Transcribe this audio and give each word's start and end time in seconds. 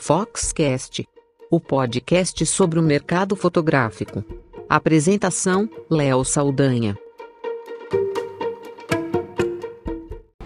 Foxcast, 0.00 1.06
o 1.50 1.60
podcast 1.60 2.46
sobre 2.46 2.78
o 2.78 2.82
mercado 2.82 3.34
fotográfico. 3.34 4.24
Apresentação: 4.68 5.68
Léo 5.90 6.24
Saldanha. 6.24 6.96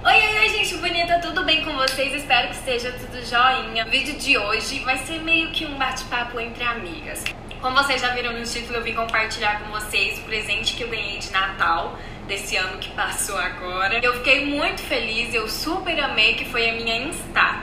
Oi, 0.05 0.39
oi, 0.39 0.49
gente 0.49 0.77
bonita, 0.79 1.21
tudo 1.21 1.45
bem 1.45 1.63
com 1.65 1.77
vocês? 1.77 2.15
Espero 2.15 2.49
que 2.49 2.55
esteja 2.57 2.93
tudo 2.93 3.25
joinha. 3.25 3.87
O 3.87 3.91
vídeo 3.91 4.19
de 4.19 4.39
hoje 4.39 4.81
vai 4.81 4.97
ser 4.99 5.21
meio 5.23 5.51
que 5.53 5.67
um 5.67 5.79
bate-papo 5.79 6.41
entre 6.41 6.65
amigas. 6.65 7.23
Como 7.61 7.77
vocês 7.77 8.01
já 8.01 8.13
viram 8.15 8.33
no 8.33 8.43
título, 8.45 8.79
eu 8.79 8.83
vim 8.83 8.95
compartilhar 8.95 9.63
com 9.63 9.71
vocês 9.71 10.19
o 10.19 10.23
presente 10.23 10.75
que 10.75 10.83
eu 10.83 10.89
ganhei 10.89 11.19
de 11.19 11.31
Natal 11.31 11.97
desse 12.27 12.57
ano 12.57 12.79
que 12.79 12.91
passou 12.93 13.37
agora. 13.37 14.01
Eu 14.03 14.15
fiquei 14.15 14.47
muito 14.47 14.81
feliz, 14.81 15.33
eu 15.35 15.49
super 15.49 15.99
amei, 16.01 16.35
que 16.35 16.45
foi 16.47 16.71
a 16.71 16.73
minha 16.73 17.07
Instax. 17.07 17.62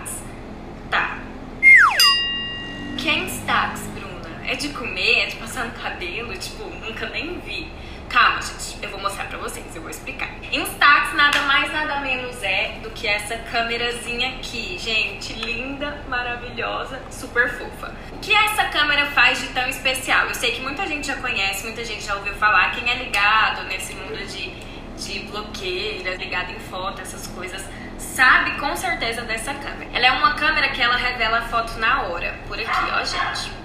Tipo, 6.40 6.64
nunca 6.64 7.10
nem 7.10 7.40
vi. 7.40 7.72
Calma, 8.10 8.42
gente, 8.42 8.78
eu 8.82 8.90
vou 8.90 9.00
mostrar 9.00 9.26
pra 9.26 9.38
vocês, 9.38 9.64
eu 9.76 9.82
vou 9.84 9.92
explicar. 9.92 10.30
Instax 10.52 11.14
nada 11.14 11.42
mais, 11.42 11.72
nada 11.72 12.00
menos 12.00 12.42
é 12.42 12.80
do 12.82 12.90
que 12.90 13.08
essa 13.08 13.38
câmerazinha 13.38 14.30
aqui, 14.30 14.80
gente, 14.80 15.34
linda, 15.34 16.04
maravilhosa, 16.08 17.00
super 17.12 17.48
fofa. 17.50 17.94
O 18.12 18.18
que 18.18 18.34
essa 18.34 18.66
câmera 18.66 19.06
faz 19.08 19.40
de 19.40 19.50
tão 19.50 19.70
especial? 19.70 20.26
Eu 20.26 20.34
sei 20.34 20.54
que 20.54 20.62
muita 20.62 20.88
gente 20.88 21.06
já 21.06 21.18
conhece, 21.18 21.66
muita 21.66 21.86
gente 21.86 22.04
já 22.04 22.16
ouviu 22.16 22.34
falar, 22.36 22.72
quem 22.72 22.90
é 22.90 22.96
ligado 22.96 23.64
nesse 23.66 23.94
mundo 23.94 24.18
de, 24.26 24.50
de 24.98 25.20
blogueira, 25.28 26.16
ligado 26.16 26.52
em 26.52 26.60
foto, 26.62 27.02
essas 27.02 27.28
coisas, 27.28 27.64
sabe 28.00 28.60
com 28.60 28.76
certeza 28.76 29.22
dessa 29.22 29.54
câmera. 29.54 29.92
Ela 29.94 30.08
é 30.08 30.12
uma 30.14 30.34
câmera 30.34 30.70
que 30.70 30.82
ela 30.82 30.96
revela 30.96 31.40
a 31.40 31.42
foto 31.44 31.78
na 31.78 32.02
hora, 32.04 32.40
por 32.48 32.60
aqui, 32.60 32.92
ó, 32.92 33.04
gente. 33.04 33.59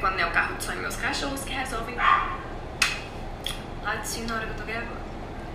Quando 0.00 0.20
é 0.20 0.26
o 0.26 0.30
carro 0.30 0.54
de 0.56 0.64
sonho, 0.64 0.80
meus 0.80 0.96
cachorros 0.96 1.42
que 1.42 1.52
resolvem 1.52 1.96
latim 3.82 4.22
na 4.22 4.34
hora 4.34 4.46
que 4.46 4.52
eu 4.52 4.56
tô 4.56 4.64
gravando. 4.64 5.08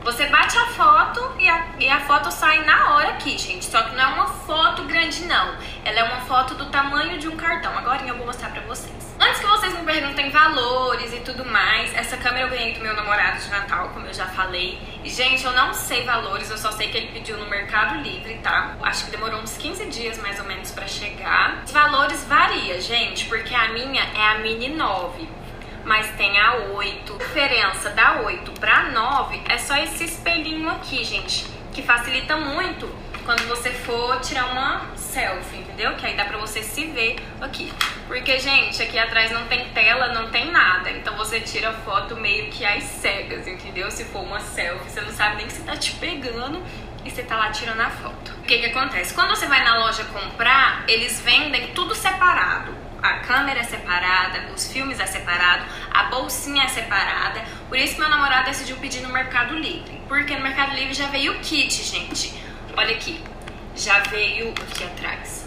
Você 0.03 0.25
bate 0.25 0.57
a 0.57 0.65
foto 0.65 1.39
e 1.39 1.47
a, 1.47 1.65
e 1.79 1.87
a 1.87 2.01
foto 2.01 2.29
sai 2.29 2.65
na 2.65 2.93
hora 2.93 3.09
aqui, 3.09 3.37
gente. 3.37 3.63
Só 3.63 3.81
que 3.83 3.95
não 3.95 4.03
é 4.03 4.07
uma 4.07 4.27
foto 4.27 4.83
grande, 4.83 5.25
não. 5.25 5.55
Ela 5.85 5.99
é 5.99 6.03
uma 6.03 6.21
foto 6.21 6.55
do 6.55 6.65
tamanho 6.65 7.17
de 7.17 7.29
um 7.29 7.37
cartão. 7.37 7.77
Agora 7.77 8.03
eu 8.05 8.17
vou 8.17 8.25
mostrar 8.25 8.49
pra 8.49 8.61
vocês. 8.63 9.12
Que 9.43 9.49
vocês 9.49 9.77
me 9.77 9.83
perguntem 9.83 10.29
valores 10.29 11.13
e 11.13 11.19
tudo 11.19 11.43
mais, 11.43 11.93
essa 11.93 12.15
câmera 12.15 12.45
eu 12.45 12.49
ganhei 12.49 12.71
do 12.71 12.79
meu 12.79 12.95
namorado 12.95 13.41
de 13.41 13.49
Natal, 13.49 13.89
como 13.89 14.07
eu 14.07 14.13
já 14.13 14.25
falei. 14.27 14.79
Gente, 15.03 15.43
eu 15.43 15.51
não 15.51 15.73
sei 15.73 16.05
valores, 16.05 16.49
eu 16.49 16.57
só 16.57 16.71
sei 16.71 16.87
que 16.87 16.95
ele 16.95 17.07
pediu 17.07 17.37
no 17.37 17.49
Mercado 17.49 18.01
Livre, 18.01 18.35
tá? 18.35 18.77
Acho 18.81 19.03
que 19.03 19.11
demorou 19.11 19.41
uns 19.41 19.57
15 19.57 19.85
dias 19.87 20.17
mais 20.19 20.39
ou 20.39 20.45
menos 20.45 20.71
pra 20.71 20.87
chegar. 20.87 21.61
Os 21.65 21.73
valores 21.73 22.23
variam, 22.23 22.79
gente, 22.79 23.25
porque 23.25 23.53
a 23.53 23.67
minha 23.73 24.01
é 24.01 24.27
a 24.27 24.37
Mini 24.39 24.69
9 24.69 25.27
mas 25.83 26.09
tem 26.11 26.39
a 26.39 26.53
8. 26.73 27.13
A 27.13 27.17
diferença 27.17 27.89
da 27.89 28.21
8 28.21 28.49
para 28.61 28.91
9 28.91 29.41
é 29.49 29.57
só 29.57 29.75
esse 29.75 30.05
espelhinho 30.05 30.69
aqui, 30.69 31.03
gente, 31.03 31.45
que 31.73 31.81
facilita 31.81 32.37
muito 32.37 32.89
quando 33.25 33.47
você 33.47 33.71
for 33.71 34.19
tirar 34.21 34.51
uma 34.51 34.95
selfie, 34.95 35.59
entendeu? 35.59 35.95
Que 35.95 36.05
aí 36.05 36.15
dá 36.15 36.25
pra 36.25 36.37
você 36.37 36.61
se 36.61 36.85
ver 36.87 37.15
aqui. 37.41 37.71
Porque, 38.07 38.39
gente, 38.39 38.81
aqui 38.81 38.97
atrás 38.97 39.31
não 39.31 39.45
tem 39.47 39.69
tela, 39.69 40.13
não 40.13 40.29
tem 40.29 40.51
nada. 40.51 40.91
Então 40.91 41.15
você 41.15 41.39
tira 41.39 41.71
foto 41.71 42.15
meio 42.15 42.51
que 42.51 42.65
às 42.65 42.83
cegas, 42.83 43.47
entendeu? 43.47 43.89
Se 43.89 44.05
for 44.05 44.23
uma 44.23 44.39
selfie, 44.39 44.89
você 44.89 45.01
não 45.01 45.11
sabe 45.11 45.37
nem 45.37 45.47
que 45.47 45.53
você 45.53 45.63
tá 45.63 45.75
te 45.75 45.93
pegando 45.93 46.61
e 47.05 47.09
você 47.09 47.23
tá 47.23 47.35
lá 47.37 47.51
tirando 47.51 47.81
a 47.81 47.89
foto. 47.89 48.31
O 48.39 48.43
que 48.43 48.57
que 48.59 48.65
acontece? 48.67 49.13
Quando 49.13 49.29
você 49.29 49.47
vai 49.47 49.63
na 49.63 49.79
loja 49.79 50.03
comprar, 50.05 50.83
eles 50.87 51.21
vendem 51.21 51.67
tudo 51.73 51.95
separado 51.95 52.83
a 53.03 53.19
câmera 53.19 53.59
é 53.59 53.63
separada, 53.63 54.45
os 54.55 54.71
filmes 54.71 54.97
é 54.97 55.05
separado, 55.05 55.65
a 55.91 56.03
bolsinha 56.03 56.63
é 56.63 56.67
separada. 56.69 57.43
Por 57.67 57.77
isso 57.77 57.99
meu 57.99 58.07
namorado 58.07 58.45
decidiu 58.45 58.77
pedir 58.77 59.01
no 59.01 59.09
Mercado 59.09 59.53
Livre. 59.55 60.01
Porque 60.07 60.33
no 60.33 60.41
Mercado 60.41 60.73
Livre 60.73 60.93
já 60.93 61.07
veio 61.07 61.33
o 61.33 61.39
kit, 61.39 61.83
gente. 61.83 62.33
Olha 62.75 62.95
aqui. 62.95 63.23
Já 63.75 63.99
veio 63.99 64.51
aqui 64.51 64.83
atrás. 64.83 65.45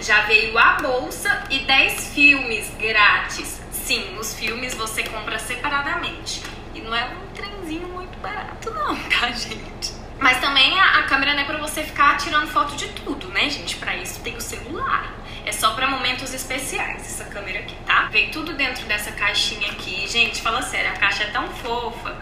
Já 0.00 0.22
veio 0.22 0.56
a 0.58 0.74
bolsa 0.74 1.44
e 1.50 1.60
10 1.60 2.08
filmes 2.08 2.70
grátis. 2.78 3.60
Sim, 3.70 4.16
os 4.18 4.34
filmes 4.34 4.74
você 4.74 5.02
compra 5.04 5.38
separadamente. 5.38 6.42
E 6.74 6.80
não 6.80 6.94
é 6.94 7.04
um 7.04 7.26
trenzinho 7.34 7.88
muito 7.88 8.18
barato, 8.18 8.70
não, 8.72 8.96
tá, 9.08 9.30
gente? 9.30 9.92
Mas 10.18 10.40
também 10.40 10.78
a, 10.80 11.00
a 11.00 11.02
câmera 11.04 11.34
não 11.34 11.40
é 11.40 11.44
pra 11.44 11.58
você 11.58 11.82
ficar 11.82 12.16
tirando 12.16 12.48
foto 12.48 12.74
de 12.76 12.88
tudo, 12.88 13.28
né, 13.28 13.48
gente? 13.50 13.76
Pra 13.76 13.96
isso 13.96 14.20
tem 14.20 14.36
o 14.36 14.40
celular. 14.40 15.12
É 15.44 15.52
só 15.52 15.74
para 15.74 15.86
momentos 15.86 16.32
especiais 16.32 17.02
essa 17.02 17.24
câmera 17.26 17.60
aqui, 17.60 17.74
tá? 17.86 18.08
Veio 18.10 18.30
tudo 18.30 18.54
dentro 18.54 18.84
dessa 18.86 19.12
caixinha 19.12 19.70
aqui. 19.70 20.08
Gente, 20.08 20.40
fala 20.40 20.62
sério, 20.62 20.90
a 20.90 20.94
caixa 20.94 21.24
é 21.24 21.26
tão 21.26 21.46
fofa 21.48 22.16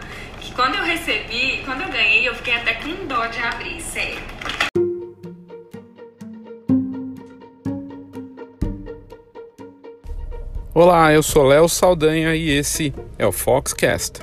quando 0.55 0.75
eu 0.75 0.83
recebi, 0.83 1.61
quando 1.65 1.81
eu 1.81 1.89
ganhei, 1.89 2.27
eu 2.27 2.35
fiquei 2.35 2.55
até 2.55 2.75
com 2.75 3.07
dó 3.07 3.25
de 3.27 3.39
abrir, 3.39 3.81
sério. 3.81 4.19
Olá, 10.73 11.13
eu 11.13 11.21
sou 11.21 11.43
Léo 11.43 11.67
Saldanha 11.67 12.35
e 12.35 12.49
esse 12.49 12.93
é 13.17 13.25
o 13.25 13.31
Foxcast. 13.31 14.22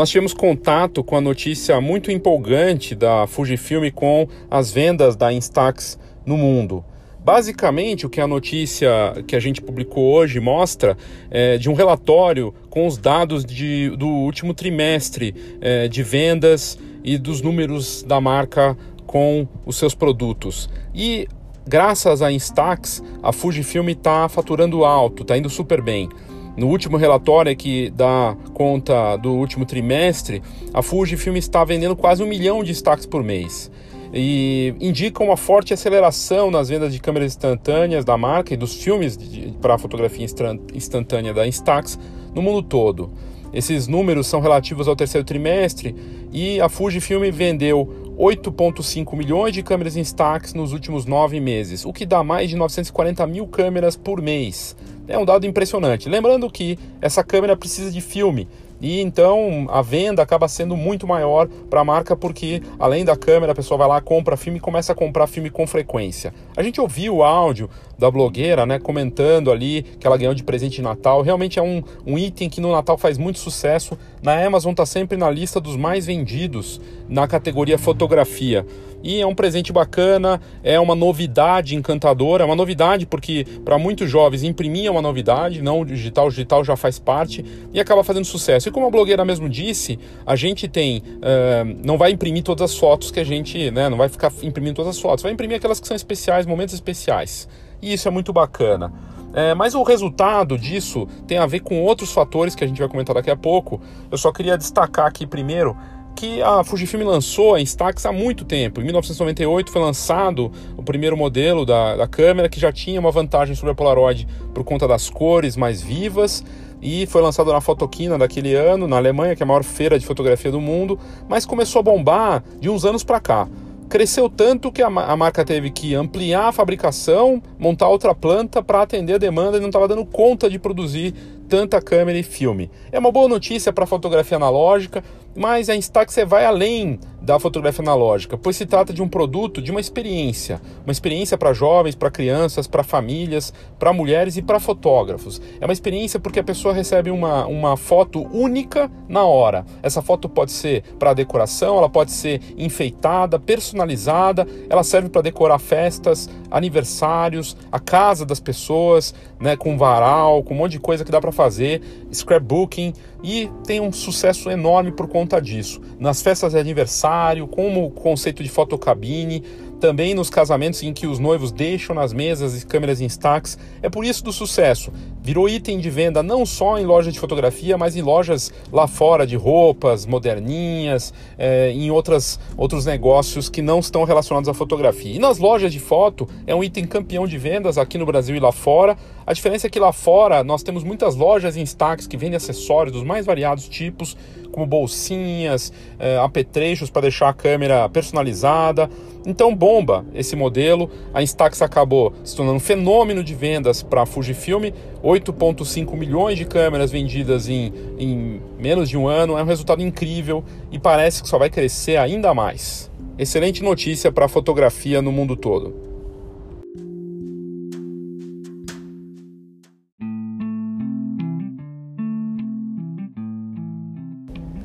Nós 0.00 0.08
tivemos 0.08 0.32
contato 0.32 1.04
com 1.04 1.14
a 1.14 1.20
notícia 1.20 1.78
muito 1.78 2.10
empolgante 2.10 2.94
da 2.94 3.26
Fujifilm 3.26 3.90
com 3.90 4.26
as 4.50 4.72
vendas 4.72 5.14
da 5.14 5.30
Instax 5.30 5.98
no 6.24 6.38
mundo. 6.38 6.82
Basicamente, 7.22 8.06
o 8.06 8.08
que 8.08 8.18
a 8.18 8.26
notícia 8.26 8.90
que 9.26 9.36
a 9.36 9.38
gente 9.38 9.60
publicou 9.60 10.14
hoje 10.14 10.40
mostra 10.40 10.96
é 11.30 11.58
de 11.58 11.68
um 11.68 11.74
relatório 11.74 12.54
com 12.70 12.86
os 12.86 12.96
dados 12.96 13.44
de, 13.44 13.90
do 13.90 14.08
último 14.08 14.54
trimestre 14.54 15.34
é, 15.60 15.86
de 15.86 16.02
vendas 16.02 16.78
e 17.04 17.18
dos 17.18 17.42
números 17.42 18.02
da 18.02 18.22
marca 18.22 18.78
com 19.06 19.46
os 19.66 19.76
seus 19.76 19.94
produtos. 19.94 20.70
E 20.94 21.28
graças 21.68 22.22
à 22.22 22.32
Instax, 22.32 23.02
a 23.22 23.34
Fujifilm 23.34 23.90
está 23.90 24.30
faturando 24.30 24.82
alto, 24.82 25.24
está 25.24 25.36
indo 25.36 25.50
super 25.50 25.82
bem. 25.82 26.08
No 26.56 26.66
último 26.68 26.96
relatório 26.96 27.54
que 27.56 27.90
dá 27.90 28.36
conta 28.52 29.16
do 29.16 29.32
último 29.32 29.64
trimestre, 29.64 30.42
a 30.74 30.82
Fujifilm 30.82 31.36
está 31.36 31.64
vendendo 31.64 31.96
quase 31.96 32.22
um 32.22 32.26
milhão 32.26 32.62
de 32.62 32.72
destaques 32.72 33.06
por 33.06 33.22
mês 33.22 33.70
e 34.12 34.74
indica 34.80 35.22
uma 35.22 35.36
forte 35.36 35.72
aceleração 35.72 36.50
nas 36.50 36.68
vendas 36.68 36.92
de 36.92 37.00
câmeras 37.00 37.32
instantâneas 37.32 38.04
da 38.04 38.16
marca 38.16 38.52
e 38.52 38.56
dos 38.56 38.74
filmes 38.82 39.16
para 39.60 39.78
fotografia 39.78 40.26
instantânea 40.74 41.32
da 41.32 41.46
Instax 41.46 41.98
no 42.34 42.42
mundo 42.42 42.62
todo. 42.62 43.12
Esses 43.52 43.88
números 43.88 44.26
são 44.26 44.40
relativos 44.40 44.86
ao 44.86 44.94
terceiro 44.94 45.24
trimestre 45.24 45.94
e 46.32 46.60
a 46.60 46.68
Fujifilm 46.68 47.30
vendeu 47.32 47.99
8,5 48.20 49.16
milhões 49.16 49.54
de 49.54 49.62
câmeras 49.62 49.96
Instax 49.96 50.52
nos 50.52 50.74
últimos 50.74 51.06
nove 51.06 51.40
meses, 51.40 51.86
o 51.86 51.92
que 51.92 52.04
dá 52.04 52.22
mais 52.22 52.50
de 52.50 52.56
940 52.56 53.26
mil 53.26 53.46
câmeras 53.46 53.96
por 53.96 54.20
mês. 54.20 54.76
É 55.08 55.16
um 55.16 55.24
dado 55.24 55.46
impressionante. 55.46 56.06
Lembrando 56.06 56.50
que 56.50 56.78
essa 57.00 57.24
câmera 57.24 57.56
precisa 57.56 57.90
de 57.90 58.02
filme, 58.02 58.46
e 58.80 59.00
então 59.00 59.66
a 59.70 59.82
venda 59.82 60.22
acaba 60.22 60.48
sendo 60.48 60.76
muito 60.76 61.06
maior 61.06 61.48
para 61.68 61.80
a 61.80 61.84
marca 61.84 62.16
porque 62.16 62.62
além 62.78 63.04
da 63.04 63.16
câmera 63.16 63.52
a 63.52 63.54
pessoa 63.54 63.78
vai 63.78 63.88
lá 63.88 64.00
compra 64.00 64.36
filme 64.36 64.58
e 64.58 64.60
começa 64.60 64.92
a 64.92 64.94
comprar 64.94 65.26
filme 65.26 65.50
com 65.50 65.66
frequência. 65.66 66.32
A 66.56 66.62
gente 66.62 66.80
ouviu 66.80 67.16
o 67.16 67.22
áudio 67.22 67.68
da 67.98 68.10
blogueira, 68.10 68.64
né, 68.64 68.78
comentando 68.78 69.52
ali 69.52 69.82
que 69.82 70.06
ela 70.06 70.16
ganhou 70.16 70.34
de 70.34 70.42
presente 70.42 70.76
de 70.76 70.82
Natal. 70.82 71.20
Realmente 71.20 71.58
é 71.58 71.62
um, 71.62 71.82
um 72.06 72.18
item 72.18 72.48
que 72.48 72.60
no 72.60 72.72
Natal 72.72 72.96
faz 72.96 73.18
muito 73.18 73.38
sucesso. 73.38 73.96
Na 74.22 74.42
Amazon 74.42 74.70
está 74.70 74.86
sempre 74.86 75.18
na 75.18 75.30
lista 75.30 75.60
dos 75.60 75.76
mais 75.76 76.06
vendidos 76.06 76.80
na 77.08 77.28
categoria 77.28 77.76
fotografia. 77.76 78.66
E 79.02 79.20
é 79.20 79.26
um 79.26 79.34
presente 79.34 79.72
bacana, 79.72 80.40
é 80.62 80.78
uma 80.78 80.94
novidade 80.94 81.74
encantadora, 81.74 82.42
é 82.42 82.46
uma 82.46 82.56
novidade 82.56 83.06
porque 83.06 83.46
para 83.64 83.78
muitos 83.78 84.10
jovens 84.10 84.42
imprimir 84.42 84.86
é 84.86 84.90
uma 84.90 85.02
novidade, 85.02 85.62
não 85.62 85.80
o 85.80 85.84
digital, 85.84 86.26
o 86.26 86.30
digital 86.30 86.64
já 86.64 86.76
faz 86.76 86.98
parte 86.98 87.44
e 87.72 87.80
acaba 87.80 88.04
fazendo 88.04 88.24
sucesso. 88.24 88.68
E 88.68 88.72
como 88.72 88.86
a 88.86 88.90
blogueira 88.90 89.24
mesmo 89.24 89.48
disse, 89.48 89.98
a 90.26 90.36
gente 90.36 90.68
tem, 90.68 90.98
uh, 90.98 91.78
não 91.84 91.96
vai 91.96 92.10
imprimir 92.10 92.42
todas 92.42 92.70
as 92.70 92.76
fotos 92.76 93.10
que 93.10 93.20
a 93.20 93.24
gente, 93.24 93.70
né, 93.70 93.88
não 93.88 93.96
vai 93.96 94.08
ficar 94.08 94.32
imprimindo 94.42 94.76
todas 94.76 94.96
as 94.96 95.00
fotos, 95.00 95.22
vai 95.22 95.32
imprimir 95.32 95.56
aquelas 95.56 95.80
que 95.80 95.86
são 95.86 95.96
especiais, 95.96 96.46
momentos 96.46 96.74
especiais. 96.74 97.48
E 97.82 97.92
isso 97.92 98.06
é 98.06 98.10
muito 98.10 98.32
bacana. 98.32 98.92
É, 99.32 99.54
mas 99.54 99.74
o 99.74 99.82
resultado 99.82 100.58
disso 100.58 101.06
tem 101.26 101.38
a 101.38 101.46
ver 101.46 101.60
com 101.60 101.80
outros 101.82 102.12
fatores 102.12 102.54
que 102.54 102.64
a 102.64 102.66
gente 102.66 102.78
vai 102.78 102.88
comentar 102.88 103.14
daqui 103.14 103.30
a 103.30 103.36
pouco. 103.36 103.80
Eu 104.10 104.18
só 104.18 104.32
queria 104.32 104.58
destacar 104.58 105.06
aqui 105.06 105.26
primeiro 105.26 105.76
que 106.14 106.42
a 106.42 106.62
Fujifilm 106.62 107.06
lançou 107.06 107.54
a 107.54 107.60
Instax 107.60 108.04
há 108.06 108.12
muito 108.12 108.44
tempo. 108.44 108.80
Em 108.80 108.84
1998 108.84 109.70
foi 109.70 109.80
lançado 109.80 110.52
o 110.76 110.82
primeiro 110.82 111.16
modelo 111.16 111.64
da, 111.64 111.96
da 111.96 112.06
câmera 112.06 112.48
que 112.48 112.60
já 112.60 112.72
tinha 112.72 113.00
uma 113.00 113.10
vantagem 113.10 113.54
sobre 113.54 113.72
a 113.72 113.74
Polaroid 113.74 114.26
por 114.52 114.64
conta 114.64 114.86
das 114.86 115.08
cores 115.08 115.56
mais 115.56 115.80
vivas 115.80 116.44
e 116.82 117.06
foi 117.06 117.20
lançado 117.20 117.52
na 117.52 117.60
Fotoquina 117.60 118.16
daquele 118.16 118.54
ano, 118.54 118.88
na 118.88 118.96
Alemanha, 118.96 119.36
que 119.36 119.42
é 119.42 119.44
a 119.44 119.46
maior 119.46 119.62
feira 119.62 119.98
de 119.98 120.06
fotografia 120.06 120.50
do 120.50 120.60
mundo, 120.60 120.98
mas 121.28 121.44
começou 121.44 121.80
a 121.80 121.82
bombar 121.82 122.42
de 122.58 122.70
uns 122.70 122.84
anos 122.84 123.04
para 123.04 123.20
cá. 123.20 123.48
Cresceu 123.88 124.30
tanto 124.30 124.70
que 124.70 124.82
a, 124.82 124.86
a, 124.86 125.16
marca 125.16 125.44
teve 125.44 125.68
que 125.68 125.96
ampliar 125.96 126.46
a 126.46 126.52
fabricação, 126.52 127.42
montar 127.58 127.88
outra 127.88 128.14
planta 128.14 128.62
para 128.62 128.82
atender 128.82 129.14
a 129.14 129.18
demanda 129.18 129.56
e 129.56 129.60
não 129.60 129.66
estava 129.66 129.88
dando 129.88 130.06
conta 130.06 130.48
de 130.48 130.60
produzir 130.60 131.12
tanta 131.48 131.82
câmera 131.82 132.16
e 132.16 132.22
filme. 132.22 132.70
É 132.92 132.98
uma 133.00 133.10
boa 133.10 133.28
notícia 133.28 133.72
para 133.72 133.82
a 133.82 133.86
fotografia 133.88 134.36
analógica, 134.36 135.02
mas 135.34 135.68
a 135.68 135.76
Instax 135.76 136.16
vai 136.26 136.44
além 136.44 136.98
da 137.20 137.38
fotografia 137.38 137.82
analógica, 137.82 138.36
pois 138.36 138.56
se 138.56 138.64
trata 138.64 138.92
de 138.92 139.02
um 139.02 139.08
produto, 139.08 139.60
de 139.60 139.70
uma 139.70 139.80
experiência, 139.80 140.60
uma 140.84 140.92
experiência 140.92 141.36
para 141.36 141.52
jovens, 141.52 141.94
para 141.94 142.10
crianças, 142.10 142.66
para 142.66 142.82
famílias, 142.82 143.52
para 143.78 143.92
mulheres 143.92 144.36
e 144.36 144.42
para 144.42 144.58
fotógrafos. 144.58 145.40
É 145.60 145.64
uma 145.66 145.72
experiência 145.72 146.18
porque 146.18 146.40
a 146.40 146.44
pessoa 146.44 146.72
recebe 146.72 147.10
uma, 147.10 147.46
uma 147.46 147.76
foto 147.76 148.26
única 148.34 148.90
na 149.08 149.22
hora. 149.22 149.66
Essa 149.82 150.00
foto 150.00 150.28
pode 150.28 150.50
ser 150.50 150.82
para 150.98 151.12
decoração, 151.12 151.76
ela 151.76 151.90
pode 151.90 152.10
ser 152.10 152.40
enfeitada, 152.56 153.38
personalizada, 153.38 154.46
ela 154.68 154.82
serve 154.82 155.08
para 155.08 155.22
decorar 155.22 155.58
festas, 155.58 156.28
aniversários, 156.50 157.56
a 157.70 157.78
casa 157.78 158.24
das 158.24 158.40
pessoas, 158.40 159.14
né, 159.38 159.56
com 159.56 159.76
varal, 159.76 160.42
com 160.42 160.54
um 160.54 160.56
monte 160.56 160.72
de 160.72 160.80
coisa 160.80 161.04
que 161.04 161.12
dá 161.12 161.20
para 161.20 161.32
fazer, 161.32 161.82
scrapbooking 162.12 162.92
e 163.22 163.50
tem 163.66 163.80
um 163.80 163.92
sucesso 163.92 164.50
enorme 164.50 164.92
por 164.92 165.08
conta 165.08 165.40
disso. 165.40 165.80
Nas 165.98 166.22
festas 166.22 166.52
de 166.52 166.58
aniversário, 166.58 167.46
como 167.46 167.84
o 167.84 167.90
conceito 167.90 168.42
de 168.42 168.48
fotocabine, 168.48 169.42
também 169.80 170.14
nos 170.14 170.28
casamentos 170.28 170.82
em 170.82 170.92
que 170.92 171.06
os 171.06 171.18
noivos 171.18 171.50
deixam 171.50 171.94
nas 171.94 172.12
mesas 172.12 172.62
e 172.62 172.66
câmeras 172.66 173.00
Instax. 173.00 173.58
É 173.82 173.88
por 173.88 174.04
isso 174.04 174.22
do 174.22 174.32
sucesso. 174.32 174.92
Virou 175.22 175.48
item 175.48 175.78
de 175.78 175.90
venda 175.90 176.22
não 176.22 176.44
só 176.44 176.78
em 176.78 176.84
lojas 176.84 177.12
de 177.12 177.18
fotografia, 177.18 177.76
mas 177.76 177.96
em 177.96 178.02
lojas 178.02 178.52
lá 178.70 178.86
fora 178.86 179.26
de 179.26 179.36
roupas 179.36 180.04
moderninhas, 180.06 181.12
é, 181.38 181.70
em 181.70 181.90
outras, 181.90 182.38
outros 182.56 182.84
negócios 182.84 183.48
que 183.48 183.62
não 183.62 183.80
estão 183.80 184.04
relacionados 184.04 184.48
à 184.48 184.54
fotografia. 184.54 185.16
E 185.16 185.18
nas 185.18 185.38
lojas 185.38 185.72
de 185.72 185.80
foto 185.80 186.28
é 186.46 186.54
um 186.54 186.62
item 186.62 186.84
campeão 186.84 187.26
de 187.26 187.38
vendas 187.38 187.78
aqui 187.78 187.96
no 187.96 188.06
Brasil 188.06 188.36
e 188.36 188.40
lá 188.40 188.52
fora. 188.52 188.96
A 189.30 189.32
diferença 189.32 189.68
é 189.68 189.70
que 189.70 189.78
lá 189.78 189.92
fora 189.92 190.42
nós 190.42 190.60
temos 190.60 190.82
muitas 190.82 191.14
lojas 191.14 191.56
Instax 191.56 192.04
que 192.08 192.16
vendem 192.16 192.34
acessórios 192.34 192.92
dos 192.92 193.04
mais 193.04 193.24
variados 193.24 193.68
tipos, 193.68 194.16
como 194.50 194.66
bolsinhas, 194.66 195.72
é, 196.00 196.18
apetrechos 196.18 196.90
para 196.90 197.02
deixar 197.02 197.28
a 197.28 197.32
câmera 197.32 197.88
personalizada. 197.88 198.90
Então 199.24 199.54
bomba 199.54 200.04
esse 200.16 200.34
modelo. 200.34 200.90
A 201.14 201.22
Instax 201.22 201.62
acabou 201.62 202.12
se 202.24 202.34
tornando 202.34 202.56
um 202.56 202.60
fenômeno 202.60 203.22
de 203.22 203.32
vendas 203.32 203.84
para 203.84 204.02
a 204.02 204.06
Fujifilm. 204.06 204.72
8,5 205.00 205.96
milhões 205.96 206.36
de 206.36 206.44
câmeras 206.44 206.90
vendidas 206.90 207.48
em, 207.48 207.72
em 208.00 208.42
menos 208.58 208.88
de 208.88 208.98
um 208.98 209.06
ano 209.06 209.38
é 209.38 209.42
um 209.44 209.46
resultado 209.46 209.80
incrível 209.80 210.42
e 210.72 210.78
parece 210.80 211.22
que 211.22 211.28
só 211.28 211.38
vai 211.38 211.48
crescer 211.48 211.98
ainda 211.98 212.34
mais. 212.34 212.90
Excelente 213.16 213.62
notícia 213.62 214.10
para 214.10 214.24
a 214.24 214.28
fotografia 214.28 215.00
no 215.00 215.12
mundo 215.12 215.36
todo. 215.36 215.89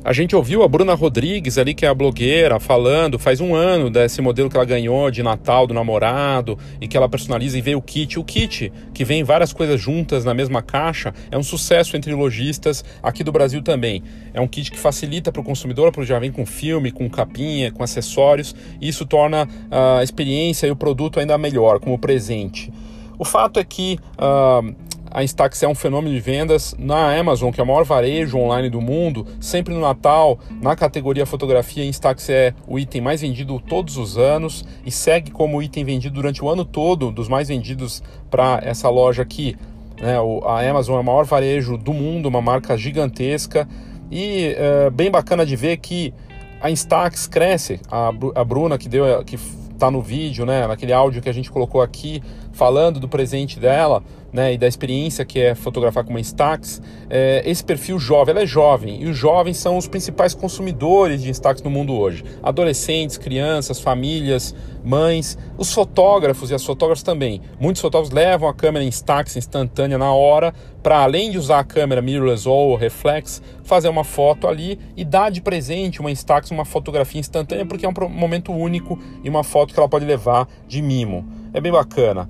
A 0.06 0.12
gente 0.12 0.36
ouviu 0.36 0.62
a 0.62 0.68
Bruna 0.68 0.94
Rodrigues 0.94 1.58
ali, 1.58 1.74
que 1.74 1.84
é 1.84 1.88
a 1.88 1.92
blogueira, 1.92 2.60
falando 2.60 3.18
faz 3.18 3.40
um 3.40 3.56
ano 3.56 3.90
desse 3.90 4.22
modelo 4.22 4.48
que 4.48 4.56
ela 4.56 4.64
ganhou 4.64 5.10
de 5.10 5.20
Natal 5.20 5.66
do 5.66 5.74
namorado 5.74 6.56
e 6.80 6.86
que 6.86 6.96
ela 6.96 7.08
personaliza 7.08 7.58
e 7.58 7.60
vê 7.60 7.74
o 7.74 7.82
kit. 7.82 8.16
O 8.16 8.22
kit, 8.22 8.72
que 8.94 9.04
vem 9.04 9.24
várias 9.24 9.52
coisas 9.52 9.80
juntas 9.80 10.24
na 10.24 10.32
mesma 10.32 10.62
caixa, 10.62 11.12
é 11.28 11.36
um 11.36 11.42
sucesso 11.42 11.96
entre 11.96 12.14
lojistas 12.14 12.84
aqui 13.02 13.24
do 13.24 13.32
Brasil 13.32 13.60
também. 13.62 14.00
É 14.32 14.40
um 14.40 14.46
kit 14.46 14.70
que 14.70 14.78
facilita 14.78 15.32
para 15.32 15.40
o 15.40 15.44
consumidor, 15.44 15.90
porque 15.90 16.06
já 16.06 16.20
vem 16.20 16.30
com 16.30 16.46
filme, 16.46 16.92
com 16.92 17.10
capinha, 17.10 17.72
com 17.72 17.82
acessórios, 17.82 18.54
e 18.80 18.86
isso 18.86 19.04
torna 19.04 19.48
a 19.68 20.04
experiência 20.04 20.68
e 20.68 20.70
o 20.70 20.76
produto 20.76 21.18
ainda 21.18 21.36
melhor, 21.36 21.80
como 21.80 21.98
presente. 21.98 22.72
O 23.18 23.24
fato 23.24 23.58
é 23.58 23.64
que 23.64 23.98
uh, 24.20 24.72
a 25.16 25.24
Instax 25.24 25.62
é 25.62 25.66
um 25.66 25.74
fenômeno 25.74 26.14
de 26.14 26.20
vendas 26.20 26.76
na 26.78 27.18
Amazon, 27.18 27.50
que 27.50 27.58
é 27.58 27.64
o 27.64 27.66
maior 27.66 27.86
varejo 27.86 28.36
online 28.36 28.68
do 28.68 28.82
mundo. 28.82 29.26
Sempre 29.40 29.72
no 29.72 29.80
Natal, 29.80 30.38
na 30.60 30.76
categoria 30.76 31.24
fotografia, 31.24 31.82
a 31.82 31.86
Instax 31.86 32.28
é 32.28 32.52
o 32.68 32.78
item 32.78 33.00
mais 33.00 33.22
vendido 33.22 33.58
todos 33.58 33.96
os 33.96 34.18
anos 34.18 34.62
e 34.84 34.90
segue 34.90 35.30
como 35.30 35.62
item 35.62 35.86
vendido 35.86 36.16
durante 36.16 36.44
o 36.44 36.50
ano 36.50 36.66
todo, 36.66 37.10
dos 37.10 37.30
mais 37.30 37.48
vendidos 37.48 38.02
para 38.30 38.60
essa 38.62 38.90
loja 38.90 39.22
aqui. 39.22 39.56
Né? 39.98 40.16
A 40.44 40.68
Amazon 40.68 40.98
é 40.98 41.00
o 41.00 41.04
maior 41.04 41.24
varejo 41.24 41.78
do 41.78 41.94
mundo, 41.94 42.26
uma 42.26 42.42
marca 42.42 42.76
gigantesca 42.76 43.66
e 44.10 44.54
é 44.54 44.90
bem 44.90 45.10
bacana 45.10 45.46
de 45.46 45.56
ver 45.56 45.78
que 45.78 46.12
a 46.60 46.70
Instax 46.70 47.26
cresce. 47.26 47.80
A, 47.90 48.12
Bruna 48.44 48.76
que 48.76 48.86
deu 48.86 49.24
que 49.24 49.38
está 49.76 49.90
no 49.90 50.02
vídeo, 50.02 50.44
né, 50.44 50.66
naquele 50.66 50.92
áudio 50.92 51.22
que 51.22 51.28
a 51.28 51.32
gente 51.32 51.50
colocou 51.50 51.80
aqui, 51.80 52.22
falando 52.52 52.98
do 52.98 53.08
presente 53.08 53.60
dela, 53.60 54.02
né, 54.36 54.52
e 54.52 54.58
da 54.58 54.68
experiência 54.68 55.24
que 55.24 55.40
é 55.40 55.54
fotografar 55.54 56.04
com 56.04 56.10
uma 56.10 56.20
Instax, 56.20 56.82
é, 57.08 57.42
esse 57.46 57.64
perfil 57.64 57.98
jovem, 57.98 58.32
ela 58.32 58.42
é 58.42 58.46
jovem, 58.46 59.02
e 59.02 59.06
os 59.06 59.16
jovens 59.16 59.56
são 59.56 59.78
os 59.78 59.88
principais 59.88 60.34
consumidores 60.34 61.22
de 61.22 61.30
Instax 61.30 61.62
no 61.62 61.70
mundo 61.70 61.94
hoje. 61.94 62.22
Adolescentes, 62.42 63.16
crianças, 63.16 63.80
famílias, 63.80 64.54
mães, 64.84 65.38
os 65.56 65.72
fotógrafos 65.72 66.50
e 66.50 66.54
as 66.54 66.62
fotógrafas 66.62 67.02
também. 67.02 67.40
Muitos 67.58 67.80
fotógrafos 67.80 68.14
levam 68.14 68.46
a 68.46 68.52
câmera 68.52 68.84
Instax 68.84 69.36
instantânea 69.36 69.96
na 69.96 70.12
hora, 70.12 70.52
para 70.82 70.98
além 70.98 71.30
de 71.30 71.38
usar 71.38 71.60
a 71.60 71.64
câmera 71.64 72.02
mirrorless 72.02 72.46
ou 72.46 72.76
reflex, 72.76 73.42
fazer 73.64 73.88
uma 73.88 74.04
foto 74.04 74.46
ali 74.46 74.78
e 74.94 75.02
dar 75.02 75.30
de 75.30 75.40
presente 75.40 75.98
uma 75.98 76.10
Instax, 76.10 76.50
uma 76.50 76.66
fotografia 76.66 77.18
instantânea, 77.18 77.64
porque 77.64 77.86
é 77.86 77.88
um 77.88 78.08
momento 78.10 78.52
único 78.52 78.98
e 79.24 79.30
uma 79.30 79.42
foto 79.42 79.72
que 79.72 79.80
ela 79.80 79.88
pode 79.88 80.04
levar 80.04 80.46
de 80.68 80.82
mimo. 80.82 81.26
É 81.54 81.60
bem 81.60 81.72
bacana. 81.72 82.28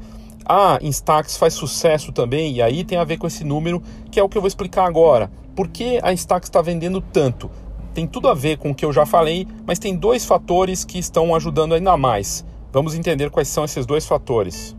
A 0.49 0.79
Instax 0.81 1.37
faz 1.37 1.55
sucesso 1.55 2.13
também, 2.13 2.53
e 2.53 2.63
aí 2.63 2.85
tem 2.85 2.97
a 2.97 3.05
ver 3.05 3.17
com 3.17 3.27
esse 3.27 3.43
número, 3.43 3.83
que 4.13 4.21
é 4.21 4.23
o 4.23 4.29
que 4.29 4.39
eu 4.39 4.43
vou 4.43 4.47
explicar 4.47 4.87
agora. 4.87 5.29
Por 5.57 5.67
que 5.67 5.99
a 6.05 6.13
Instax 6.13 6.47
está 6.47 6.63
vendendo 6.63 7.01
tanto? 7.01 7.51
Tem 7.93 8.07
tudo 8.07 8.29
a 8.29 8.35
ver 8.35 8.57
com 8.57 8.71
o 8.71 8.75
que 8.75 8.85
eu 8.85 8.93
já 8.93 9.05
falei, 9.05 9.49
mas 9.67 9.81
tem 9.81 9.97
dois 9.97 10.25
fatores 10.25 10.85
que 10.85 11.01
estão 11.01 11.35
ajudando 11.35 11.75
ainda 11.75 11.97
mais. 11.97 12.45
Vamos 12.73 12.95
entender 12.95 13.29
quais 13.29 13.49
são 13.49 13.65
esses 13.65 13.85
dois 13.87 14.07
fatores. 14.07 14.76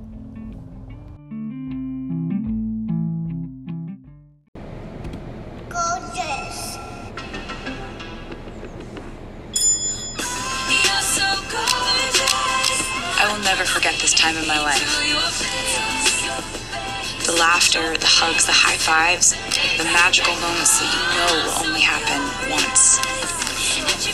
Laughter, 17.67 17.97
the 17.97 18.05
hugs, 18.05 18.45
the 18.45 18.51
high 18.51 18.77
fives, 18.77 19.31
the 19.77 19.83
magical 19.91 20.33
moments 20.35 20.79
that 20.79 20.87
you 20.87 21.03
know 21.11 21.27
will 21.43 21.67
only 21.67 21.81
happen 21.81 22.21
once. 22.49 22.99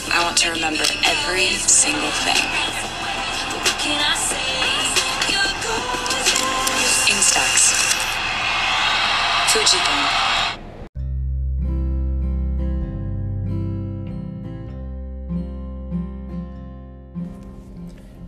I 0.10 0.24
want 0.24 0.38
to 0.38 0.50
remember 0.50 0.83
every 1.05 1.53
single 1.62 2.10
thing. 2.25 2.41
Instax. 7.13 7.74
Fujifilm. 9.50 10.33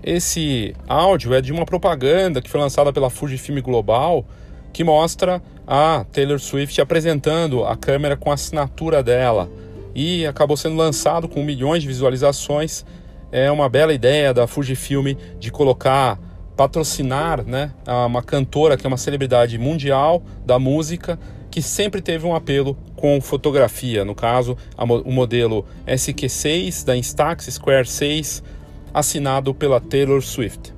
Esse 0.04 0.76
áudio 0.88 1.34
é 1.34 1.42
de 1.42 1.52
uma 1.52 1.66
propaganda 1.66 2.40
que 2.40 2.48
foi 2.48 2.62
lançada 2.62 2.94
pela 2.94 3.10
Fujifilm 3.10 3.60
Global, 3.60 4.24
que 4.76 4.84
mostra 4.84 5.42
a 5.66 6.06
Taylor 6.12 6.38
Swift 6.38 6.82
apresentando 6.82 7.64
a 7.64 7.78
câmera 7.78 8.18
com 8.18 8.30
a 8.30 8.34
assinatura 8.34 9.02
dela 9.02 9.50
e 9.96 10.28
acabou 10.28 10.58
sendo 10.58 10.76
lançado 10.76 11.30
com 11.30 11.42
milhões 11.42 11.82
de 11.82 11.88
visualizações. 11.88 12.86
É 13.32 13.50
uma 13.50 13.70
bela 13.70 13.94
ideia 13.94 14.34
da 14.34 14.48
Fujifilm 14.48 15.16
de 15.40 15.50
colocar, 15.50 16.20
patrocinar, 16.58 17.46
né, 17.46 17.72
uma 18.06 18.22
cantora 18.22 18.76
que 18.76 18.86
é 18.86 18.90
uma 18.90 18.98
celebridade 18.98 19.58
mundial 19.58 20.22
da 20.46 20.60
música 20.60 21.18
que 21.50 21.62
sempre 21.62 22.02
teve 22.02 22.28
um 22.28 22.36
apelo 22.36 22.78
com 22.98 23.22
fotografia. 23.22 24.04
No 24.04 24.14
caso, 24.14 24.58
o 25.06 25.12
modelo 25.12 25.66
SQ6 25.88 26.84
da 26.84 26.98
Instax 26.98 27.46
Square 27.46 27.88
6 27.88 28.44
assinado 28.94 29.54
pela 29.54 29.80
Taylor 29.80 30.22
Swift. 30.22 30.75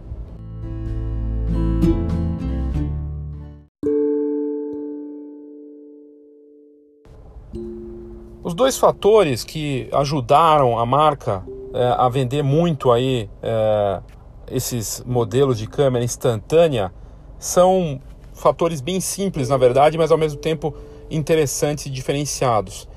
Dois 8.57 8.75
fatores 8.75 9.43
que 9.43 9.87
ajudaram 9.93 10.79
a 10.79 10.85
marca 10.85 11.43
é, 11.75 11.93
a 11.95 12.09
vender 12.09 12.41
muito 12.41 12.91
aí 12.91 13.29
é, 13.43 14.01
esses 14.49 15.03
modelos 15.05 15.59
de 15.59 15.67
câmera 15.67 16.03
instantânea 16.03 16.91
são 17.37 18.01
fatores 18.33 18.81
bem 18.81 18.99
simples, 18.99 19.49
na 19.49 19.57
verdade, 19.57 19.95
mas 19.95 20.11
ao 20.11 20.17
mesmo 20.17 20.39
tempo 20.39 20.73
interessantes 21.07 21.85
e 21.85 21.89
diferenciados. 21.91 22.89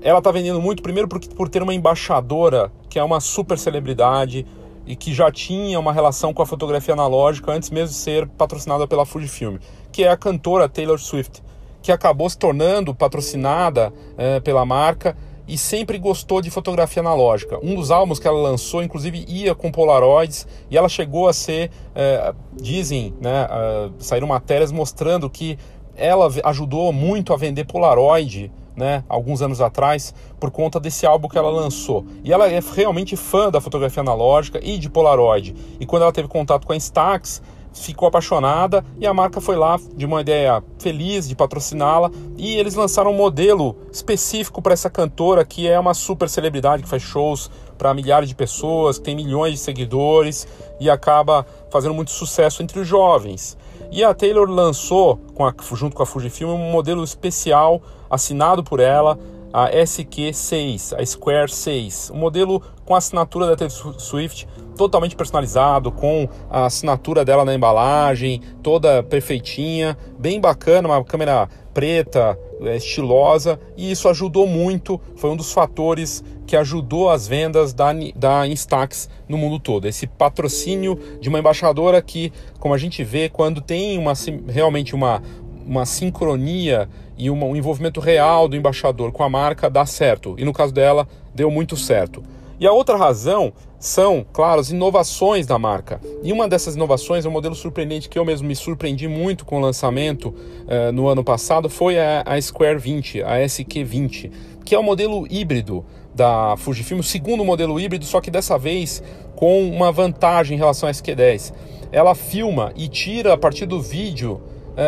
Ela 0.00 0.20
está 0.20 0.32
vendendo 0.32 0.58
muito, 0.58 0.82
primeiro 0.82 1.06
por, 1.06 1.20
por 1.20 1.50
ter 1.50 1.62
uma 1.62 1.74
embaixadora 1.74 2.72
que 2.88 2.98
é 2.98 3.04
uma 3.04 3.20
super 3.20 3.58
celebridade 3.58 4.46
e 4.86 4.96
que 4.96 5.12
já 5.12 5.30
tinha 5.30 5.78
uma 5.78 5.92
relação 5.92 6.32
com 6.32 6.40
a 6.40 6.46
fotografia 6.46 6.94
analógica 6.94 7.52
antes 7.52 7.68
mesmo 7.68 7.88
de 7.88 8.00
ser 8.00 8.26
patrocinada 8.26 8.88
pela 8.88 9.04
Fujifilm, 9.04 9.58
que 9.92 10.02
é 10.02 10.08
a 10.08 10.16
cantora 10.16 10.66
Taylor 10.66 10.98
Swift, 10.98 11.42
que 11.84 11.92
acabou 11.92 12.28
se 12.30 12.38
tornando 12.38 12.94
patrocinada 12.94 13.92
é, 14.16 14.40
pela 14.40 14.64
marca 14.64 15.14
e 15.46 15.58
sempre 15.58 15.98
gostou 15.98 16.40
de 16.40 16.50
fotografia 16.50 17.02
analógica. 17.02 17.58
Um 17.62 17.74
dos 17.74 17.90
álbuns 17.90 18.18
que 18.18 18.26
ela 18.26 18.38
lançou, 18.38 18.82
inclusive, 18.82 19.22
ia 19.28 19.54
com 19.54 19.70
Polaroids 19.70 20.48
e 20.70 20.78
ela 20.78 20.88
chegou 20.88 21.28
a 21.28 21.34
ser, 21.34 21.70
é, 21.94 22.32
dizem, 22.54 23.12
né, 23.20 23.44
uh, 23.44 23.92
saíram 23.98 24.26
matérias 24.26 24.72
mostrando 24.72 25.28
que 25.28 25.58
ela 25.94 26.26
ajudou 26.44 26.90
muito 26.90 27.34
a 27.34 27.36
vender 27.36 27.64
Polaroid, 27.66 28.50
né, 28.74 29.04
alguns 29.06 29.42
anos 29.42 29.60
atrás, 29.60 30.14
por 30.40 30.50
conta 30.50 30.80
desse 30.80 31.04
álbum 31.04 31.28
que 31.28 31.36
ela 31.36 31.50
lançou. 31.50 32.06
E 32.24 32.32
ela 32.32 32.50
é 32.50 32.60
realmente 32.74 33.14
fã 33.14 33.50
da 33.50 33.60
fotografia 33.60 34.00
analógica 34.00 34.58
e 34.62 34.78
de 34.78 34.88
Polaroid. 34.88 35.54
E 35.78 35.84
quando 35.84 36.02
ela 36.02 36.12
teve 36.12 36.28
contato 36.28 36.66
com 36.66 36.72
a 36.72 36.76
Instax, 36.76 37.42
ficou 37.74 38.08
apaixonada 38.08 38.84
e 38.98 39.06
a 39.06 39.12
marca 39.12 39.40
foi 39.40 39.56
lá 39.56 39.78
de 39.94 40.06
uma 40.06 40.20
ideia 40.20 40.62
feliz 40.78 41.28
de 41.28 41.34
patrociná-la 41.34 42.10
e 42.36 42.56
eles 42.56 42.74
lançaram 42.74 43.10
um 43.10 43.16
modelo 43.16 43.76
específico 43.92 44.62
para 44.62 44.72
essa 44.72 44.88
cantora 44.88 45.44
que 45.44 45.68
é 45.68 45.78
uma 45.78 45.94
super 45.94 46.28
celebridade 46.28 46.82
que 46.82 46.88
faz 46.88 47.02
shows 47.02 47.50
para 47.76 47.92
milhares 47.92 48.28
de 48.28 48.34
pessoas, 48.34 48.98
que 48.98 49.04
tem 49.04 49.16
milhões 49.16 49.54
de 49.54 49.58
seguidores 49.58 50.46
e 50.78 50.88
acaba 50.88 51.44
fazendo 51.70 51.94
muito 51.94 52.10
sucesso 52.10 52.62
entre 52.62 52.78
os 52.78 52.86
jovens. 52.86 53.58
E 53.90 54.02
a 54.02 54.14
Taylor 54.14 54.48
lançou, 54.48 55.18
com 55.34 55.44
a, 55.44 55.54
junto 55.74 55.94
com 55.94 56.02
a 56.02 56.06
Fujifilm, 56.06 56.50
um 56.50 56.70
modelo 56.70 57.04
especial 57.04 57.82
assinado 58.08 58.62
por 58.62 58.80
ela, 58.80 59.18
a 59.52 59.70
SQ6, 59.70 61.00
a 61.00 61.06
Square 61.06 61.50
6, 61.50 62.10
um 62.12 62.16
modelo 62.16 62.60
com 62.84 62.94
assinatura 62.94 63.46
da 63.46 63.54
Taylor 63.54 64.00
Swift 64.00 64.48
totalmente 64.76 65.16
personalizado, 65.16 65.90
com 65.90 66.28
a 66.50 66.66
assinatura 66.66 67.24
dela 67.24 67.44
na 67.44 67.54
embalagem, 67.54 68.40
toda 68.62 69.02
perfeitinha, 69.02 69.96
bem 70.18 70.40
bacana, 70.40 70.88
uma 70.88 71.04
câmera 71.04 71.48
preta, 71.72 72.38
é, 72.62 72.76
estilosa, 72.76 73.58
e 73.76 73.90
isso 73.90 74.08
ajudou 74.08 74.46
muito, 74.46 75.00
foi 75.16 75.30
um 75.30 75.36
dos 75.36 75.52
fatores 75.52 76.22
que 76.46 76.56
ajudou 76.56 77.10
as 77.10 77.26
vendas 77.26 77.72
da, 77.72 77.92
da 78.14 78.46
Instax 78.46 79.08
no 79.28 79.36
mundo 79.36 79.58
todo. 79.58 79.86
Esse 79.86 80.06
patrocínio 80.06 80.98
de 81.20 81.28
uma 81.28 81.38
embaixadora 81.38 82.00
que, 82.00 82.32
como 82.58 82.74
a 82.74 82.78
gente 82.78 83.02
vê, 83.02 83.28
quando 83.28 83.60
tem 83.60 83.98
uma, 83.98 84.12
realmente 84.48 84.94
uma, 84.94 85.22
uma 85.66 85.84
sincronia 85.84 86.88
e 87.16 87.30
uma, 87.30 87.46
um 87.46 87.56
envolvimento 87.56 88.00
real 88.00 88.46
do 88.46 88.56
embaixador 88.56 89.10
com 89.10 89.22
a 89.22 89.28
marca, 89.28 89.70
dá 89.70 89.86
certo. 89.86 90.34
E 90.38 90.44
no 90.44 90.52
caso 90.52 90.72
dela, 90.72 91.08
deu 91.34 91.50
muito 91.50 91.76
certo. 91.76 92.22
E 92.58 92.66
a 92.66 92.72
outra 92.72 92.96
razão 92.96 93.52
são, 93.78 94.24
claro, 94.32 94.60
as 94.60 94.70
inovações 94.70 95.46
da 95.46 95.58
marca. 95.58 96.00
E 96.22 96.32
uma 96.32 96.48
dessas 96.48 96.74
inovações 96.74 97.26
um 97.26 97.30
modelo 97.30 97.54
surpreendente 97.54 98.08
que 98.08 98.18
eu 98.18 98.24
mesmo 98.24 98.48
me 98.48 98.56
surpreendi 98.56 99.06
muito 99.06 99.44
com 99.44 99.58
o 99.58 99.60
lançamento 99.60 100.28
uh, 100.28 100.92
no 100.92 101.06
ano 101.08 101.22
passado, 101.22 101.68
foi 101.68 101.98
a, 101.98 102.22
a 102.24 102.40
Square 102.40 102.78
20, 102.78 103.22
a 103.22 103.36
SQ20, 103.40 104.30
que 104.64 104.74
é 104.74 104.78
o 104.78 104.80
um 104.80 104.84
modelo 104.84 105.26
híbrido 105.28 105.84
da 106.14 106.56
Fujifilm, 106.56 107.00
o 107.00 107.02
segundo 107.02 107.44
modelo 107.44 107.78
híbrido, 107.78 108.04
só 108.04 108.20
que 108.20 108.30
dessa 108.30 108.56
vez 108.56 109.02
com 109.34 109.68
uma 109.68 109.90
vantagem 109.90 110.54
em 110.56 110.58
relação 110.58 110.88
à 110.88 110.92
SQ10. 110.92 111.52
Ela 111.90 112.14
filma 112.14 112.72
e 112.76 112.88
tira 112.88 113.34
a 113.34 113.36
partir 113.36 113.66
do 113.66 113.80
vídeo 113.82 114.40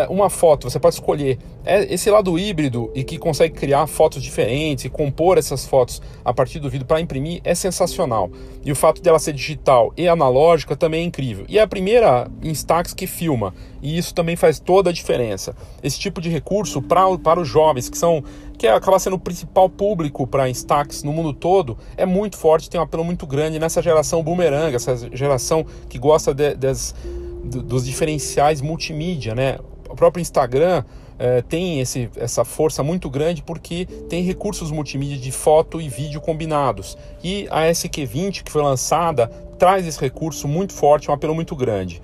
uma 0.08 0.28
foto, 0.28 0.68
você 0.68 0.78
pode 0.78 0.96
escolher 0.96 1.38
é 1.66 1.92
esse 1.92 2.08
lado 2.08 2.38
híbrido 2.38 2.92
e 2.94 3.02
que 3.02 3.18
consegue 3.18 3.54
criar 3.54 3.88
fotos 3.88 4.22
diferentes 4.22 4.84
e 4.84 4.88
compor 4.88 5.36
essas 5.36 5.66
fotos 5.66 6.00
a 6.24 6.32
partir 6.32 6.60
do 6.60 6.70
vídeo 6.70 6.86
para 6.86 7.00
imprimir 7.00 7.40
é 7.42 7.56
sensacional. 7.56 8.30
E 8.64 8.70
o 8.70 8.76
fato 8.76 9.02
dela 9.02 9.18
ser 9.18 9.32
digital 9.32 9.92
e 9.96 10.06
analógica 10.06 10.76
também 10.76 11.02
é 11.02 11.04
incrível. 11.04 11.44
E 11.48 11.58
é 11.58 11.62
a 11.62 11.66
primeira 11.66 12.30
Instax 12.40 12.94
que 12.94 13.06
filma, 13.08 13.52
e 13.82 13.98
isso 13.98 14.14
também 14.14 14.36
faz 14.36 14.60
toda 14.60 14.90
a 14.90 14.92
diferença. 14.92 15.56
Esse 15.82 15.98
tipo 15.98 16.20
de 16.20 16.28
recurso 16.28 16.80
pra, 16.80 17.04
para 17.18 17.40
os 17.40 17.48
jovens, 17.48 17.88
que 17.88 17.98
são 17.98 18.22
que 18.56 18.66
acaba 18.66 18.98
sendo 18.98 19.16
o 19.16 19.18
principal 19.18 19.68
público 19.68 20.26
para 20.26 20.48
Instax 20.48 21.02
no 21.02 21.12
mundo 21.12 21.32
todo, 21.32 21.76
é 21.96 22.06
muito 22.06 22.38
forte, 22.38 22.70
tem 22.70 22.80
um 22.80 22.84
apelo 22.84 23.04
muito 23.04 23.26
grande 23.26 23.58
nessa 23.58 23.82
geração 23.82 24.22
boomerang, 24.22 24.74
essa 24.74 24.96
geração 25.14 25.66
que 25.90 25.98
gosta 25.98 26.32
de, 26.32 26.54
des, 26.54 26.94
dos 27.44 27.84
diferenciais 27.84 28.62
multimídia, 28.62 29.34
né? 29.34 29.58
O 29.96 29.98
próprio 29.98 30.20
Instagram 30.20 30.84
é, 31.18 31.40
tem 31.40 31.80
esse, 31.80 32.10
essa 32.16 32.44
força 32.44 32.82
muito 32.82 33.08
grande 33.08 33.42
porque 33.42 33.86
tem 34.10 34.22
recursos 34.22 34.70
multimídia 34.70 35.16
de 35.16 35.32
foto 35.32 35.80
e 35.80 35.88
vídeo 35.88 36.20
combinados. 36.20 36.98
E 37.24 37.48
a 37.50 37.62
SQ20, 37.62 38.42
que 38.42 38.52
foi 38.52 38.62
lançada, 38.62 39.28
traz 39.58 39.86
esse 39.86 39.98
recurso 39.98 40.46
muito 40.46 40.74
forte, 40.74 41.10
um 41.10 41.14
apelo 41.14 41.34
muito 41.34 41.56
grande. 41.56 42.02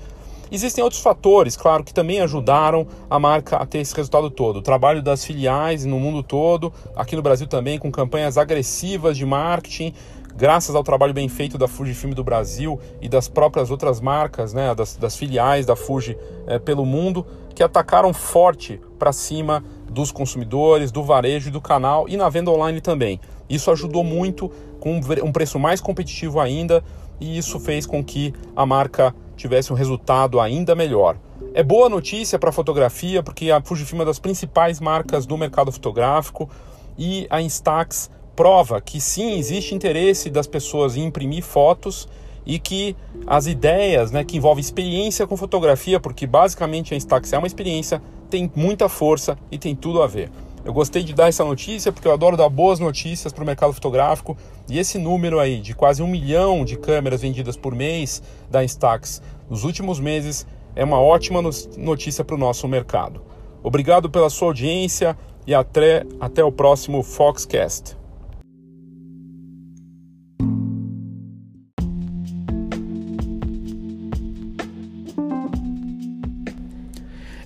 Existem 0.51 0.83
outros 0.83 1.03
fatores, 1.03 1.55
claro, 1.55 1.85
que 1.85 1.93
também 1.93 2.21
ajudaram 2.21 2.87
a 3.11 3.19
marca 3.19 3.57
a 3.57 3.67
ter 3.67 3.79
esse 3.79 3.95
resultado 3.95 4.31
todo. 4.31 4.59
O 4.59 4.63
trabalho 4.63 5.03
das 5.03 5.23
filiais 5.23 5.85
no 5.85 6.01
mundo 6.01 6.23
todo, 6.23 6.73
aqui 6.97 7.15
no 7.15 7.23
Brasil 7.23 7.47
também, 7.47 7.79
com 7.79 7.91
campanhas 7.91 8.39
agressivas 8.39 9.19
de 9.19 9.27
marketing, 9.27 9.93
graças 10.37 10.75
ao 10.75 10.83
trabalho 10.83 11.12
bem 11.12 11.29
feito 11.29 11.59
da 11.59 11.69
Fujifilm 11.69 12.12
do 12.12 12.25
Brasil 12.25 12.79
e 13.01 13.09
das 13.09 13.29
próprias 13.29 13.71
outras 13.71 14.01
marcas, 14.01 14.53
né, 14.53 14.75
das, 14.75 14.97
das 14.97 15.17
filiais 15.17 15.67
da 15.67 15.77
Fuji 15.77 16.17
é, 16.47 16.59
pelo 16.59 16.85
mundo, 16.85 17.27
que 17.55 17.62
atacaram 17.62 18.12
forte 18.12 18.81
para 18.99 19.12
cima 19.12 19.62
dos 19.91 20.11
consumidores, 20.11 20.91
do 20.91 21.03
varejo 21.03 21.49
e 21.49 21.53
do 21.53 21.61
canal 21.61 22.09
e 22.09 22.17
na 22.17 22.29
venda 22.29 22.51
online 22.51 22.81
também. 22.81 23.21
Isso 23.49 23.71
ajudou 23.71 24.03
muito 24.03 24.51
com 24.81 25.01
um 25.23 25.33
preço 25.33 25.59
mais 25.59 25.81
competitivo 25.81 26.41
ainda 26.41 26.83
e 27.21 27.37
isso 27.37 27.61
fez 27.61 27.87
com 27.87 28.03
que 28.03 28.33
a 28.57 28.65
marca 28.65 29.15
tivesse 29.37 29.73
um 29.73 29.77
resultado 29.77 30.41
ainda 30.41 30.75
melhor. 30.75 31.17
É 31.55 31.62
boa 31.62 31.89
notícia 31.89 32.39
para 32.39 32.49
a 32.49 32.53
fotografia 32.53 33.23
porque 33.23 33.51
a 33.51 33.61
Fujifilm 33.61 33.99
é 33.99 34.01
uma 34.01 34.07
das 34.07 34.19
principais 34.19 34.81
marcas 34.81 35.27
do 35.27 35.37
mercado 35.37 35.71
fotográfico 35.71 36.49
e 36.97 37.27
a 37.29 37.41
Instax 37.41 38.11
prova 38.35 38.81
que 38.81 39.01
sim 39.01 39.39
existe 39.39 39.75
interesse 39.75 40.31
das 40.31 40.47
pessoas 40.47 40.97
em 40.97 41.05
imprimir 41.05 41.43
fotos 41.43 42.09
e 42.45 42.59
que 42.59 42.97
as 43.27 43.47
ideias 43.47 44.11
né, 44.11 44.25
que 44.25 44.37
envolvem 44.37 44.61
experiência 44.61 45.27
com 45.27 45.37
fotografia, 45.37 46.01
porque 46.01 46.27
basicamente 46.27 46.93
a 46.93 46.97
Instax 46.97 47.33
é 47.33 47.39
uma 47.39 47.47
experiência, 47.47 48.03
tem 48.29 48.51
muita 48.55 48.89
força 48.89 49.39
e 49.51 49.59
tem 49.59 49.75
tudo 49.75 50.03
a 50.03 50.07
ver. 50.07 50.31
Eu 50.65 50.73
gostei 50.73 51.03
de 51.03 51.12
dar 51.12 51.29
essa 51.29 51.45
notícia 51.45 51.91
porque 51.91 52.07
eu 52.07 52.12
adoro 52.12 52.37
dar 52.37 52.49
boas 52.49 52.79
notícias 52.79 53.33
para 53.33 53.43
o 53.43 53.47
mercado 53.47 53.73
fotográfico 53.73 54.37
e 54.69 54.79
esse 54.79 54.97
número 54.97 55.41
aí 55.41 55.61
de 55.61 55.75
quase 55.75 56.03
um 56.03 56.07
milhão 56.07 56.65
de 56.65 56.77
câmeras 56.77 57.21
vendidas 57.21 57.57
por 57.57 57.75
mês 57.75 58.23
da 58.49 58.62
Instax 58.62 59.21
nos 59.51 59.65
últimos 59.65 59.99
meses 59.99 60.47
é 60.77 60.85
uma 60.85 61.01
ótima 61.01 61.43
notícia 61.77 62.25
para 62.25 62.37
o 62.37 62.39
nosso 62.39 62.67
mercado. 62.69 63.21
Obrigado 63.62 64.09
pela 64.09 64.31
sua 64.31 64.49
audiência 64.49 65.17
e 65.47 65.55
até, 65.55 66.05
até 66.21 66.43
o 66.45 66.53
próximo 66.53 67.03
Foxcast. 67.03 68.01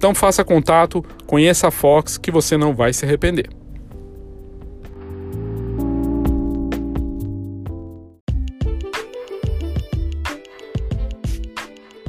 Então 0.00 0.14
faça 0.14 0.42
contato, 0.42 1.04
conheça 1.26 1.68
a 1.68 1.70
Fox 1.70 2.16
que 2.16 2.30
você 2.30 2.56
não 2.56 2.74
vai 2.74 2.90
se 2.90 3.04
arrepender. 3.04 3.50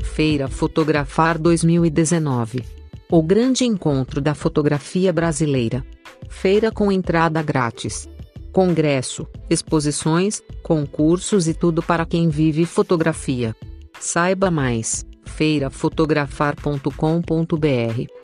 Feira 0.01 0.47
Fotografar 0.47 1.37
2019. 1.37 2.63
O 3.09 3.21
grande 3.21 3.65
encontro 3.65 4.21
da 4.21 4.33
fotografia 4.33 5.11
brasileira. 5.11 5.85
Feira 6.29 6.71
com 6.71 6.89
entrada 6.93 7.43
grátis. 7.43 8.07
Congresso, 8.53 9.27
exposições, 9.49 10.41
concursos 10.63 11.45
e 11.45 11.53
tudo 11.53 11.83
para 11.83 12.05
quem 12.05 12.29
vive 12.29 12.65
fotografia. 12.65 13.53
Saiba 13.99 14.49
mais: 14.49 15.05
feirafotografar.com.br. 15.31 18.21